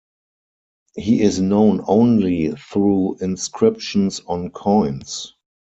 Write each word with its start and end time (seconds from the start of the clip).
He 0.95 1.21
is 1.21 1.39
known 1.39 1.83
only 1.87 2.53
through 2.53 3.17
inscriptions 3.19 4.19
on 4.21 4.49
coins. 4.49 5.35